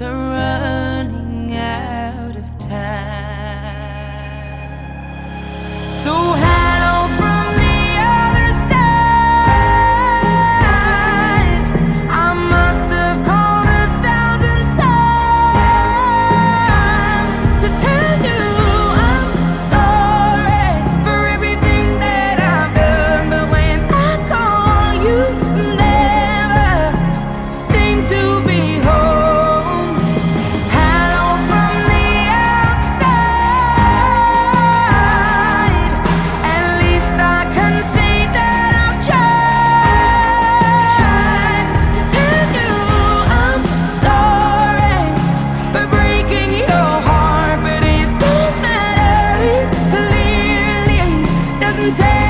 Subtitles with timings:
[0.00, 1.97] are running out.
[51.90, 52.27] Take.